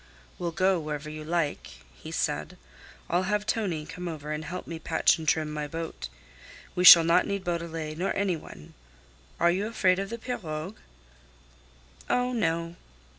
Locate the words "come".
3.85-4.07